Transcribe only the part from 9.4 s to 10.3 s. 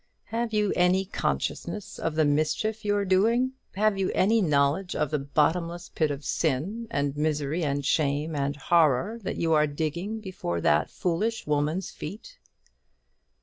are digging